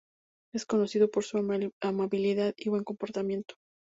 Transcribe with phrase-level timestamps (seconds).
[0.51, 3.53] Es conocido por su amabilidad y buen comportamiento.